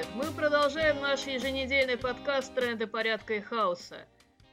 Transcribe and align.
привет! 0.00 0.14
Мы 0.14 0.32
продолжаем 0.32 1.00
наш 1.00 1.26
еженедельный 1.26 1.96
подкаст 1.96 2.54
«Тренды 2.54 2.86
порядка 2.86 3.34
и 3.34 3.40
хаоса». 3.40 4.06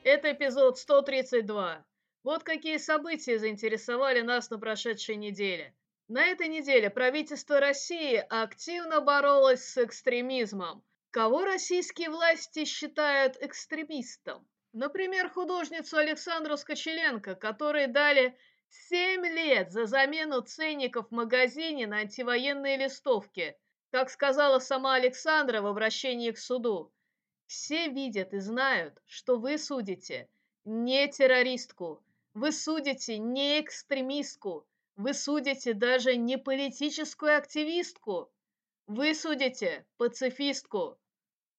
Это 0.04 0.31
эпизод 0.33 0.77
132. 0.77 1.85
Вот 2.23 2.43
какие 2.43 2.77
события 2.77 3.39
заинтересовали 3.39 4.21
нас 4.21 4.49
на 4.49 4.59
прошедшей 4.59 5.15
неделе. 5.15 5.73
На 6.07 6.25
этой 6.25 6.47
неделе 6.47 6.89
правительство 6.89 7.59
России 7.59 8.15
активно 8.29 9.02
боролось 9.02 9.63
с 9.63 9.77
экстремизмом. 9.77 10.83
Кого 11.11 11.45
российские 11.45 12.09
власти 12.09 12.66
считают 12.66 13.38
экстремистом? 13.41 14.45
Например, 14.73 15.29
художницу 15.29 15.98
Александру 15.98 16.57
Скочеленко, 16.57 17.36
которой 17.36 17.88
дали 17.88 18.38
7 18.70 19.25
лет 19.25 19.71
за 19.71 19.86
замену 19.86 20.41
ценников 20.41 21.07
в 21.07 21.16
магазине 21.16 21.88
на 21.88 21.98
антивоенные 21.98 22.77
листовки– 22.77 23.55
как 23.91 24.09
сказала 24.09 24.59
сама 24.59 24.96
Александра 24.96 25.62
в 25.62 25.68
обращении 25.68 26.32
к 26.32 26.38
суду, 26.38 26.91
все 27.46 27.88
видят 27.88 28.34
и 28.34 28.40
знают, 28.40 29.02
что 29.05 29.38
вы 29.38 29.58
судите 29.58 30.30
не 30.66 31.08
террористку, 31.08 32.04
вы 32.34 32.52
судите 32.52 33.18
не 33.18 33.62
экстремистку, 33.62 34.68
вы 34.98 35.13
судите 35.13 35.73
даже 35.73 36.18
не 36.18 36.38
политическую 36.38 37.38
активистку, 37.38 38.30
вы 38.88 39.13
судите 39.13 39.86
пацифистку. 39.98 40.98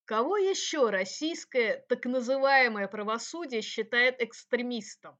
Кого 0.04 0.36
еще 0.36 0.90
российское 0.90 1.84
так 1.88 2.04
называемое 2.06 2.88
правосудие 2.88 3.62
считает 3.62 4.22
экстремистом? 4.22 5.18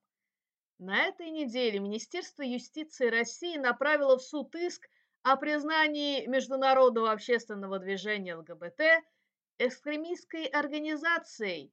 На 0.79 1.05
этой 1.05 1.31
неделе 1.31 1.81
Министерство 1.81 2.43
юстиции 2.43 3.09
России 3.09 3.56
направило 3.56 4.17
в 4.17 4.23
суд 4.23 4.55
иск 4.55 4.89
о 5.22 5.36
признании 5.36 6.27
Международного 6.27 7.12
общественного 7.12 7.78
движения 7.78 8.36
ЛГБТ 8.36 8.80
экстремистской 9.58 10.47
организацией. 10.47 11.72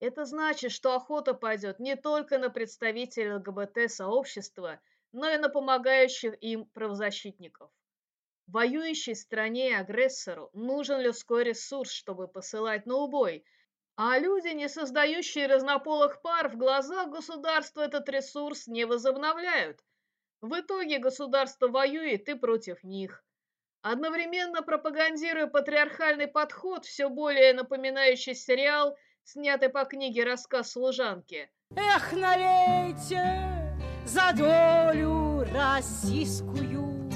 Это 0.00 0.24
значит, 0.24 0.72
что 0.72 0.94
охота 0.94 1.32
пойдет 1.32 1.78
не 1.78 1.96
только 1.96 2.38
на 2.38 2.50
представителей 2.50 3.34
ЛГБТ-сообщества, 3.34 4.80
но 5.12 5.30
и 5.30 5.38
на 5.38 5.48
помогающих 5.48 6.34
им 6.42 6.66
правозащитников. 6.66 7.70
Воюющей 8.46 9.14
стране 9.14 9.78
агрессору 9.78 10.50
нужен 10.52 11.00
людской 11.00 11.44
ресурс, 11.44 11.90
чтобы 11.90 12.28
посылать 12.28 12.86
на 12.86 12.96
убой, 12.96 13.44
а 13.96 14.18
люди, 14.18 14.48
не 14.48 14.68
создающие 14.68 15.46
разнополых 15.46 16.20
пар, 16.20 16.50
в 16.50 16.56
глазах 16.56 17.08
государства 17.10 17.80
этот 17.82 18.08
ресурс 18.08 18.66
не 18.66 18.84
возобновляют– 18.84 19.80
в 20.46 20.60
итоге 20.60 20.98
государство 20.98 21.68
воюет 21.68 22.28
и 22.28 22.34
против 22.34 22.82
них. 22.84 23.22
Одновременно 23.82 24.62
пропагандируя 24.62 25.46
патриархальный 25.46 26.26
подход, 26.26 26.84
все 26.84 27.08
более 27.08 27.52
напоминающий 27.52 28.34
сериал, 28.34 28.96
снятый 29.22 29.68
по 29.68 29.84
книге 29.84 30.24
«Рассказ 30.24 30.72
служанки». 30.72 31.50
Эх, 31.76 32.12
налейте 32.12 33.46
за 34.04 34.32
долю 34.32 35.44
российскую 35.52 37.10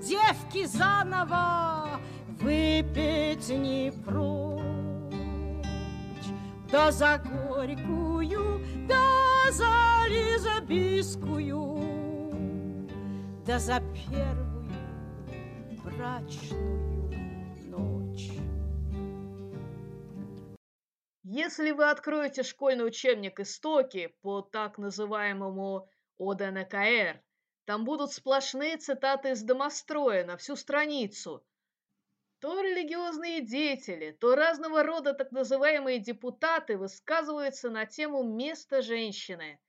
Девки 0.00 0.64
заново 0.66 2.00
выпить 2.40 3.48
не 3.48 3.92
прочь 4.04 4.62
Да 6.70 6.92
за 6.92 7.18
горькую, 7.18 8.05
да 9.46 9.52
за 9.52 10.08
лизобискую 10.08 11.60
да 13.46 13.58
за 13.58 13.80
первую 13.94 14.66
брачную 15.84 17.12
ночь. 17.68 18.30
Если 21.22 21.70
вы 21.70 21.88
откроете 21.88 22.42
школьный 22.42 22.86
учебник 22.86 23.38
«Истоки» 23.38 24.12
по 24.22 24.42
так 24.42 24.78
называемому 24.78 25.88
ОДНКР, 26.18 27.22
там 27.66 27.84
будут 27.84 28.12
сплошные 28.12 28.78
цитаты 28.78 29.30
из 29.30 29.42
домостроя 29.42 30.24
на 30.24 30.36
всю 30.36 30.56
страницу. 30.56 31.44
То 32.40 32.60
религиозные 32.60 33.40
деятели, 33.40 34.12
то 34.12 34.34
разного 34.34 34.82
рода 34.82 35.14
так 35.14 35.32
называемые 35.32 35.98
депутаты 35.98 36.76
высказываются 36.78 37.70
на 37.70 37.86
тему 37.86 38.22
места 38.22 38.82
женщины– 38.82 39.58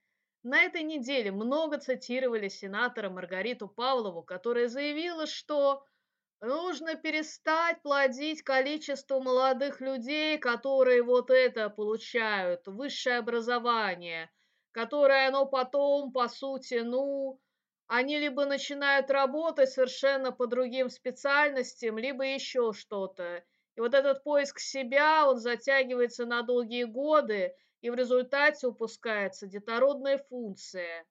на 0.47 0.63
этой 0.63 0.83
неделе 0.83 1.29
много 1.31 1.77
цитировали 1.77 2.47
сенатора 2.47 3.09
Маргариту 3.09 3.67
Павлову, 3.67 4.23
которая 4.23 4.69
заявила, 4.69 5.25
что 5.27 5.83
нужно 6.39 6.95
перестать 6.95 7.81
плодить 7.81 8.43
количество 8.43 9.19
молодых 9.19 9.81
людей, 9.81 10.37
которые 10.37 11.03
вот 11.03 11.31
это 11.31 11.69
получают, 11.69 12.65
высшее 12.65 13.17
образование, 13.17 14.31
которое 14.71 15.27
оно 15.27 15.47
потом, 15.47 16.13
по 16.13 16.29
сути, 16.29 16.75
ну, 16.75 17.41
они 17.87 18.19
либо 18.19 18.45
начинают 18.45 19.09
работать 19.09 19.71
совершенно 19.71 20.31
по 20.31 20.45
другим 20.45 20.89
специальностям, 20.89 21.97
либо 21.97 22.25
еще 22.25 22.73
что-то. 22.73 23.43
И 23.75 23.79
вот 23.79 23.93
этот 23.93 24.23
поиск 24.23 24.59
себя, 24.59 25.25
он 25.27 25.37
затягивается 25.37 26.25
на 26.25 26.41
долгие 26.41 26.83
годы, 26.83 27.55
и 27.81 27.89
в 27.89 27.95
результате 27.95 28.67
упускается 28.67 29.47
детородная 29.47 30.17
функция. 30.17 31.05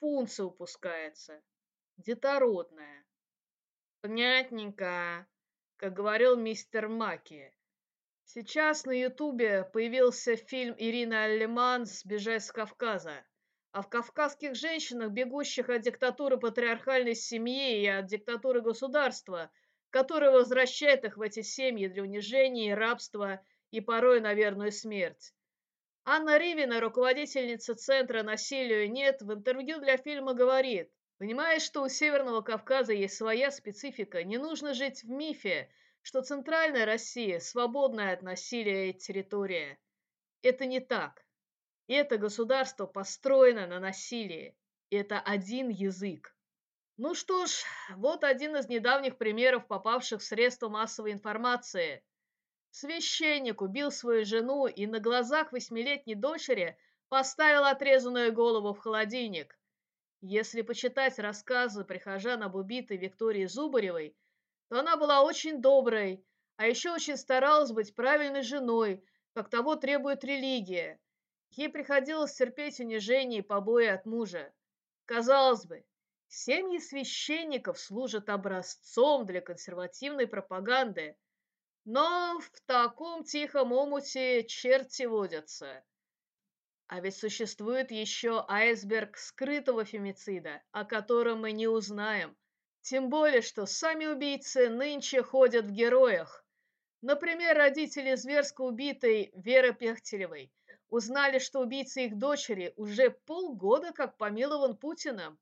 Функция 0.00 0.46
упускается. 0.46 1.40
Детородная. 1.96 3.04
Понятненько, 4.02 5.26
как 5.76 5.94
говорил 5.94 6.36
мистер 6.36 6.88
Маки. 6.88 7.54
Сейчас 8.24 8.84
на 8.84 8.92
Ютубе 8.92 9.64
появился 9.64 10.36
фильм 10.36 10.74
Ирины 10.76 11.14
Аллеман 11.14 11.86
«Сбежать 11.86 12.44
с 12.44 12.52
Кавказа». 12.52 13.24
А 13.72 13.80
в 13.80 13.88
кавказских 13.88 14.54
женщинах, 14.54 15.12
бегущих 15.12 15.70
от 15.70 15.80
диктатуры 15.80 16.36
патриархальной 16.36 17.14
семьи 17.14 17.80
и 17.80 17.86
от 17.86 18.04
диктатуры 18.04 18.60
государства, 18.60 19.50
которое 19.88 20.30
возвращает 20.30 21.04
их 21.04 21.16
в 21.16 21.22
эти 21.22 21.40
семьи 21.40 21.88
для 21.88 22.02
унижения 22.02 22.70
и 22.70 22.74
рабства 22.74 23.42
и 23.70 23.80
порой 23.80 24.20
на 24.20 24.34
верную 24.34 24.72
смерть. 24.72 25.32
Анна 26.04 26.36
Ривина, 26.36 26.80
руководительница 26.80 27.74
Центра 27.74 28.22
«Насилию 28.22 28.90
нет», 28.90 29.22
в 29.22 29.32
интервью 29.32 29.78
для 29.80 29.96
фильма 29.96 30.34
говорит, 30.34 30.90
«Понимаешь, 31.16 31.62
что 31.62 31.82
у 31.82 31.88
Северного 31.88 32.42
Кавказа 32.42 32.92
есть 32.92 33.16
своя 33.16 33.50
специфика, 33.50 34.22
не 34.22 34.36
нужно 34.36 34.74
жить 34.74 35.02
в 35.02 35.08
мифе, 35.08 35.70
что 36.02 36.20
Центральная 36.20 36.84
Россия– 36.84 37.38
свободная 37.40 38.12
от 38.12 38.22
насилия 38.22 38.92
территория. 38.92 39.78
Это 40.42 40.66
не 40.66 40.80
так. 40.80 41.24
Это 41.86 42.18
государство 42.18 42.86
построено 42.86 43.66
на 43.66 43.80
насилии. 43.80 44.56
Это 44.90 45.20
один 45.20 45.68
язык. 45.68 46.34
Ну 46.96 47.14
что 47.14 47.46
ж, 47.46 47.64
вот 47.96 48.24
один 48.24 48.56
из 48.56 48.68
недавних 48.68 49.18
примеров 49.18 49.66
попавших 49.66 50.20
в 50.20 50.24
средства 50.24 50.68
массовой 50.68 51.12
информации– 51.12 52.02
Священник 52.74 53.60
убил 53.60 53.90
свою 53.90 54.24
жену 54.24 54.66
и 54.66 54.86
на 54.86 54.98
глазах 54.98 55.52
восьмилетней 55.52 56.14
дочери 56.14 56.78
поставил 57.10 57.64
отрезанную 57.64 58.32
голову 58.32 58.72
в 58.72 58.78
холодильник. 58.78 59.58
Если 60.22 60.62
почитать 60.62 61.18
рассказы 61.18 61.84
прихожан 61.84 62.42
об 62.42 62.54
убитой 62.54 62.96
Виктории 62.96 63.44
Зубаревой, 63.44 64.16
то 64.70 64.80
она 64.80 64.96
была 64.96 65.22
очень 65.22 65.60
доброй, 65.60 66.24
а 66.56 66.66
еще 66.66 66.92
очень 66.92 67.18
старалась 67.18 67.72
быть 67.72 67.94
правильной 67.94 68.42
женой, 68.42 69.04
как 69.34 69.50
того 69.50 69.76
требует 69.76 70.24
религия. 70.24 70.98
Ей 71.54 71.68
приходилось 71.68 72.32
терпеть 72.32 72.80
унижение 72.80 73.40
и 73.40 73.42
побои 73.42 73.86
от 73.86 74.06
мужа. 74.06 74.50
Казалось 75.04 75.66
бы, 75.66 75.84
семьи 76.28 76.78
священников 76.78 77.78
служат 77.78 78.30
образцом 78.30 79.26
для 79.26 79.42
консервативной 79.42 80.26
пропаганды, 80.26 81.14
но 81.84 82.40
в 82.40 82.60
таком 82.64 83.24
тихом 83.24 83.72
омуте 83.72 84.44
черти 84.44 85.02
водятся. 85.02 85.84
А 86.86 87.00
ведь 87.00 87.16
существует 87.16 87.90
еще 87.90 88.46
айсберг 88.48 89.18
скрытого 89.18 89.84
фемицида, 89.84 90.62
о 90.70 90.86
котором 90.86 91.42
мы 91.42 91.52
не 91.52 91.68
узнаем. 91.68 92.34
Тем 92.80 93.10
более, 93.10 93.42
что 93.42 93.66
сами 93.66 94.06
убийцы 94.06 94.70
нынче 94.70 95.22
ходят 95.22 95.66
в 95.66 95.70
героях. 95.70 96.46
Например, 97.02 97.54
родители 97.54 98.14
зверско 98.14 98.62
убитой 98.62 99.32
Веры 99.34 99.74
Пехтелевой 99.74 100.50
узнали, 100.92 101.38
что 101.40 101.60
убийца 101.60 102.02
их 102.02 102.18
дочери 102.18 102.72
уже 102.76 103.10
полгода 103.10 103.92
как 103.92 104.16
помилован 104.16 104.76
Путиным. 104.76 105.38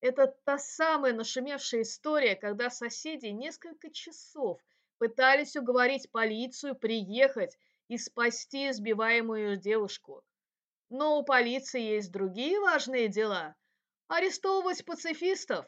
Это 0.00 0.26
та 0.44 0.58
самая 0.58 1.12
нашумевшая 1.12 1.82
история, 1.82 2.34
когда 2.34 2.70
соседи 2.70 3.26
несколько 3.26 3.90
часов– 3.90 4.60
пытались 4.98 5.56
уговорить 5.56 6.10
полицию 6.10 6.74
приехать 6.74 7.58
и 7.88 7.98
спасти 7.98 8.70
избиваемую 8.70 9.56
девушку. 9.56 10.24
Но 10.88 11.18
у 11.18 11.24
полиции 11.24 11.80
есть 11.80 12.12
другие 12.12 12.60
важные 12.60 13.08
дела. 13.08 13.54
Арестовывать 14.08 14.84
пацифистов. 14.84 15.66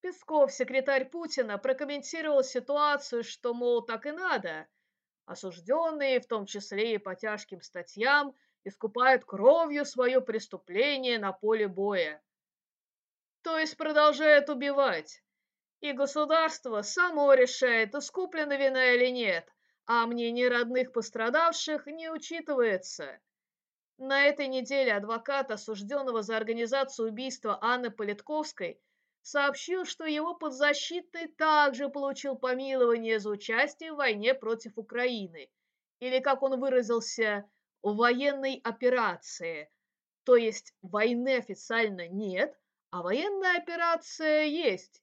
Песков, 0.00 0.52
секретарь 0.52 1.08
Путина, 1.08 1.58
прокомментировал 1.58 2.42
ситуацию, 2.42 3.22
что, 3.22 3.54
мол, 3.54 3.82
так 3.82 4.06
и 4.06 4.12
надо. 4.12 4.66
Осужденные, 5.26 6.20
в 6.20 6.26
том 6.26 6.46
числе 6.46 6.94
и 6.94 6.98
по 6.98 7.14
тяжким 7.14 7.60
статьям, 7.62 8.34
искупают 8.64 9.24
кровью 9.24 9.84
свое 9.84 10.20
преступление 10.20 11.18
на 11.18 11.32
поле 11.32 11.68
боя. 11.68 12.22
То 13.42 13.58
есть 13.58 13.76
продолжают 13.76 14.48
убивать. 14.48 15.22
И 15.80 15.92
государство 15.92 16.82
само 16.82 17.34
решает, 17.34 17.94
искуплена 17.94 18.56
вина 18.56 18.92
или 18.92 19.10
нет, 19.10 19.52
а 19.86 20.06
мнение 20.06 20.48
родных 20.48 20.92
пострадавших 20.92 21.86
не 21.86 22.08
учитывается. 22.10 23.20
На 23.98 24.26
этой 24.26 24.46
неделе 24.46 24.92
адвокат 24.92 25.50
осужденного 25.50 26.22
за 26.22 26.36
организацию 26.36 27.08
убийства 27.08 27.58
Анны 27.60 27.90
Политковской– 27.90 28.80
сообщил, 29.22 29.84
что 29.84 30.04
его 30.04 30.34
подзащитный 30.34 31.28
также 31.28 31.88
получил 31.88 32.36
помилование 32.36 33.18
за 33.18 33.30
участие 33.30 33.92
в 33.92 33.96
войне 33.96 34.34
против 34.34 34.76
Украины, 34.76 35.50
или, 36.00 36.18
как 36.18 36.42
он 36.42 36.60
выразился, 36.60 37.48
в 37.82 37.96
военной 37.96 38.60
операции. 38.62 39.70
То 40.24 40.36
есть 40.36 40.74
войны 40.82 41.36
официально 41.36 42.08
нет, 42.08 42.56
а 42.90 43.02
военная 43.02 43.58
операция 43.58 44.44
есть. 44.44 45.02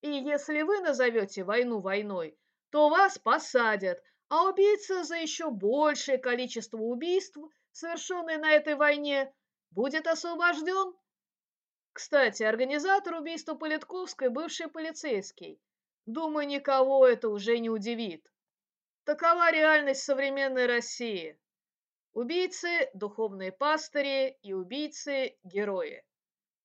И 0.00 0.10
если 0.10 0.62
вы 0.62 0.80
назовете 0.80 1.44
войну 1.44 1.80
войной, 1.80 2.38
то 2.70 2.88
вас 2.88 3.18
посадят, 3.18 4.02
а 4.28 4.48
убийца 4.48 5.04
за 5.04 5.16
еще 5.16 5.50
большее 5.50 6.18
количество 6.18 6.78
убийств, 6.78 7.38
совершенные 7.72 8.38
на 8.38 8.52
этой 8.52 8.74
войне, 8.74 9.32
будет 9.70 10.06
освобожден. 10.06 10.94
Кстати, 11.96 12.42
организатор 12.42 13.14
убийства 13.14 13.54
Политковской– 13.54 14.28
бывший 14.38 14.68
полицейский. 14.68 15.58
Думаю, 16.04 16.46
никого 16.46 17.06
это 17.06 17.30
уже 17.30 17.58
не 17.58 17.70
удивит. 17.70 18.30
Такова 19.04 19.50
реальность 19.50 20.02
современной 20.02 20.66
России. 20.66 21.40
Убийцы– 22.12 22.90
духовные 22.92 23.50
пастыри 23.50 24.36
и 24.42 24.52
убийцы– 24.52 25.38
герои. 25.42 26.04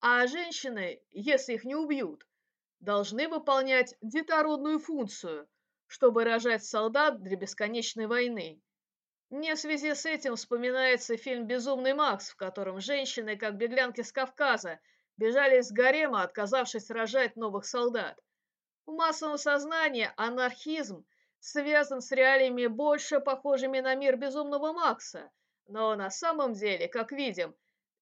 А 0.02 0.28
женщины, 0.28 1.02
если 1.12 1.54
их 1.54 1.64
не 1.64 1.76
убьют, 1.76 2.28
должны 2.82 3.30
выполнять 3.30 3.96
детородную 4.02 4.80
функцию, 4.80 5.48
чтобы 5.88 6.26
рожать 6.26 6.66
солдат 6.66 7.24
для 7.24 7.38
бесконечной 7.38 8.08
войны. 8.08 8.62
Мне 9.30 9.56
в 9.56 9.60
связи 9.60 9.96
с 9.96 10.06
этим 10.06 10.36
вспоминается 10.36 11.16
фильм 11.16 11.48
«Безумный 11.48 11.94
Макс», 11.94 12.32
в 12.32 12.36
котором 12.36 12.82
женщины, 12.82 13.38
как 13.38 13.56
беглянки 13.56 14.02
с 14.02 14.12
Кавказа, 14.12 14.82
бежали 15.22 15.60
из 15.60 15.72
гарема, 15.72 16.24
отказавшись 16.24 16.90
рожать 16.90 17.36
новых 17.36 17.66
солдат. 17.66 18.20
В 18.88 18.92
массовом 18.92 19.38
сознании 19.38 20.12
анархизм 20.18 21.06
связан 21.40 22.02
с 22.02 22.12
реалиями 22.12 22.66
больше 22.66 23.20
похожими 23.20 23.82
на 23.82 23.94
мир 23.94 24.18
безумного 24.18 24.74
Макса, 24.74 25.30
но 25.68 25.96
на 25.96 26.10
самом 26.10 26.54
деле, 26.54 26.88
как 26.88 27.12
видим, 27.12 27.56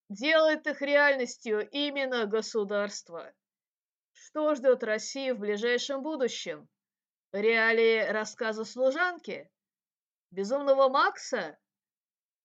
делает 0.07 0.65
их 0.65 0.81
реальностью 0.81 1.67
именно 1.69 2.25
государство. 2.25 3.33
Что 4.13 4.55
ждет 4.55 4.81
Россию 4.85 5.35
в 5.35 5.39
ближайшем 5.39 6.01
будущем? 6.01 6.69
Реалии 7.33 8.09
рассказа 8.09 8.63
служанки? 8.63 9.51
Безумного 10.31 10.87
Макса? 10.87 11.57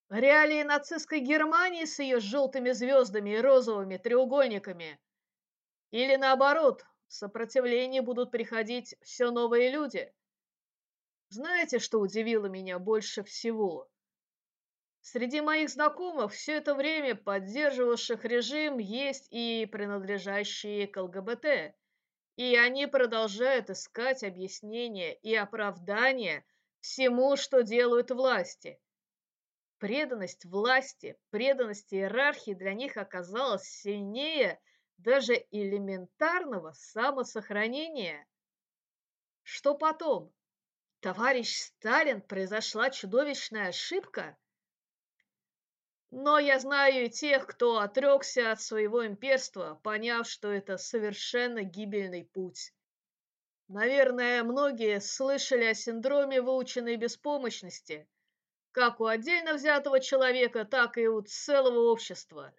Реалии 0.09 0.61
нацистской 0.61 1.19
Германии 1.19 1.85
с 1.85 1.97
ее 1.97 2.19
желтыми 2.19 2.71
звездами 2.71 3.31
и 3.31 3.41
розовыми 3.41 3.97
треугольниками. 3.97 4.99
Или 5.89 6.15
наоборот, 6.15 6.85
в 7.07 7.13
сопротивление 7.13 8.03
будут 8.03 8.29
приходить 8.29 8.95
все 9.01 9.31
новые 9.31 9.71
люди. 9.71 10.13
Знаете, 11.29 11.79
что 11.79 11.99
удивило 11.99 12.45
меня 12.45 12.77
больше 12.77 13.23
всего? 13.23 13.89
Среди 15.01 15.41
моих 15.41 15.69
знакомых 15.69 16.33
все 16.33 16.57
это 16.57 16.75
время 16.75 17.15
поддерживавших 17.15 18.25
режим 18.25 18.77
есть 18.77 19.27
и 19.31 19.67
принадлежащие 19.71 20.87
к 20.87 21.01
ЛГБТ. 21.01 21.75
И 22.37 22.55
они 22.55 22.85
продолжают 22.85 23.69
искать 23.69 24.23
объяснения 24.23 25.15
и 25.15 25.35
оправдания 25.35 26.45
всему, 26.79 27.35
что 27.37 27.63
делают 27.63 28.11
власти. 28.11 28.79
Преданность 29.77 30.45
власти, 30.45 31.17
преданность 31.31 31.93
иерархии 31.93 32.53
для 32.53 32.73
них 32.73 32.95
оказалась 32.95 33.63
сильнее 33.63 34.61
даже 34.97 35.45
элементарного 35.51 36.71
самосохранения. 36.71 38.25
Что 39.43 39.75
потом? 39.75 40.33
Товарищ 41.01 41.53
Сталин, 41.57 42.21
произошла 42.21 42.89
чудовищная 42.89 43.67
ошибка? 43.67 44.37
Но 46.09 46.39
я 46.39 46.57
знаю 46.59 47.05
и 47.05 47.09
тех, 47.09 47.45
кто 47.45 47.79
отрекся 47.79 48.53
от 48.53 48.61
своего 48.61 49.05
имперства, 49.05 49.77
поняв, 49.83 50.25
что 50.25 50.53
это 50.53 50.77
совершенно 50.77 51.63
гибельный 51.63 52.23
путь. 52.23 52.73
Наверное, 53.67 54.41
многие 54.43 55.01
слышали 55.01 55.65
о 55.65 55.73
синдроме 55.73 56.41
выученной 56.41 56.95
беспомощности– 56.95 58.07
как 58.75 58.99
у 58.99 59.05
отдельно 59.05 59.53
взятого 59.53 60.01
человека, 60.01 60.65
так 60.65 60.97
и 60.97 61.07
у 61.07 61.21
целого 61.21 61.91
общества. 61.91 62.53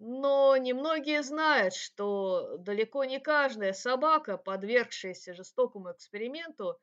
Но 0.00 0.56
немногие 0.56 1.22
знают, 1.22 1.74
что 1.74 2.56
далеко 2.58 3.04
не 3.04 3.20
каждая 3.20 3.72
собака, 3.72 4.36
подвергшаяся 4.36 5.32
жестокому 5.32 5.92
эксперименту, 5.92 6.76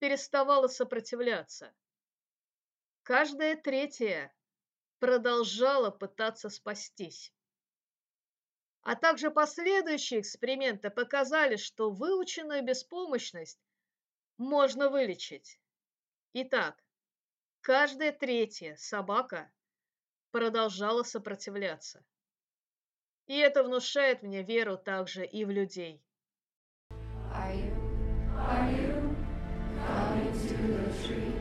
переставала 0.00 0.66
сопротивляться. 0.66 1.72
Каждая 3.04 3.54
третья 3.54 4.34
продолжала 4.98 5.92
пытаться 5.92 6.50
спастись. 6.50 7.32
А 8.82 8.96
также 8.96 9.30
последующие 9.30 10.22
эксперименты 10.22 10.90
показали, 10.90 11.54
что 11.54 11.92
выученную 11.92 12.64
беспомощность 12.64 13.60
можно 14.36 14.90
вылечить. 14.90 15.60
Итак, 16.32 16.82
Каждая 17.62 18.12
третья 18.12 18.74
собака 18.76 19.50
продолжала 20.30 21.02
сопротивляться. 21.02 22.02
И 23.26 23.36
это 23.36 23.62
внушает 23.62 24.22
мне 24.22 24.42
веру 24.42 24.78
также 24.78 25.26
и 25.26 25.44
в 25.44 25.50
людей. 25.50 26.02
Are 27.32 27.54
you, 27.54 27.72
are 28.36 28.70
you 28.70 29.14
coming 29.86 30.32
to 30.32 30.56
the 30.72 31.06
tree 31.06 31.40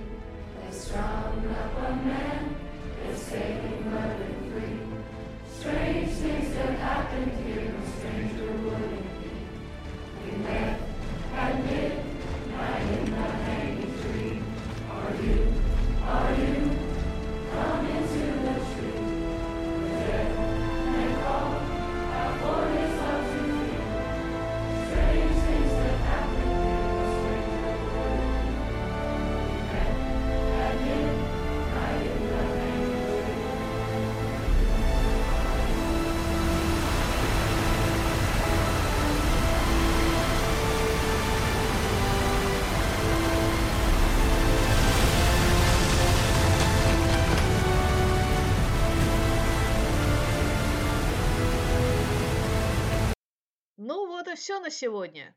все 54.36 54.60
на 54.60 54.70
сегодня. 54.70 55.36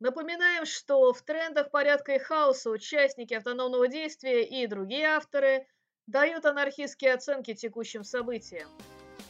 Напоминаем, 0.00 0.64
что 0.64 1.12
в 1.12 1.22
трендах 1.22 1.70
порядка 1.70 2.14
и 2.14 2.18
хаоса 2.18 2.70
участники 2.70 3.34
автономного 3.34 3.86
действия 3.86 4.44
и 4.44 4.66
другие 4.66 5.06
авторы 5.06 5.66
дают 6.06 6.46
анархистские 6.46 7.14
оценки 7.14 7.54
текущим 7.54 8.02
событиям. 8.02 8.68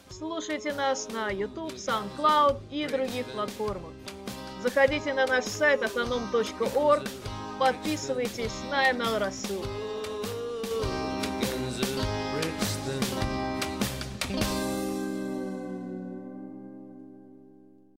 Слушайте 0.09 0.73
нас 0.73 1.09
на 1.09 1.29
YouTube, 1.29 1.73
SoundCloud 1.73 2.69
и 2.71 2.87
других 2.87 3.25
платформах. 3.33 3.93
Заходите 4.61 5.13
на 5.13 5.25
наш 5.25 5.45
сайт 5.45 5.81
autonom.org, 5.81 7.09
подписывайтесь 7.59 8.61
на 8.69 8.91
email 8.91 9.17
рассылку. 9.17 9.90